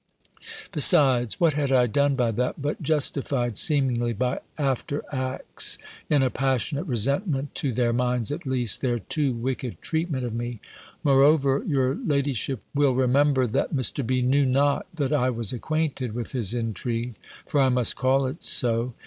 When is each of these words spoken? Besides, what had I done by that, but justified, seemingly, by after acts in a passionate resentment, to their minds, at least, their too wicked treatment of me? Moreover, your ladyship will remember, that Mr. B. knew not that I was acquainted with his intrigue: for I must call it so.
Besides, 0.71 1.39
what 1.39 1.53
had 1.53 1.71
I 1.71 1.85
done 1.85 2.15
by 2.15 2.31
that, 2.31 2.59
but 2.59 2.81
justified, 2.81 3.55
seemingly, 3.55 4.13
by 4.13 4.39
after 4.57 5.03
acts 5.11 5.77
in 6.09 6.23
a 6.23 6.31
passionate 6.31 6.85
resentment, 6.85 7.53
to 7.53 7.71
their 7.71 7.93
minds, 7.93 8.31
at 8.31 8.47
least, 8.47 8.81
their 8.81 8.97
too 8.97 9.31
wicked 9.31 9.79
treatment 9.79 10.25
of 10.25 10.33
me? 10.33 10.59
Moreover, 11.03 11.63
your 11.67 11.93
ladyship 11.93 12.63
will 12.73 12.95
remember, 12.95 13.45
that 13.45 13.75
Mr. 13.75 14.03
B. 14.03 14.23
knew 14.23 14.47
not 14.47 14.87
that 14.95 15.13
I 15.13 15.29
was 15.29 15.53
acquainted 15.53 16.13
with 16.15 16.31
his 16.31 16.55
intrigue: 16.55 17.13
for 17.45 17.61
I 17.61 17.69
must 17.69 17.95
call 17.95 18.25
it 18.25 18.41
so. 18.41 18.95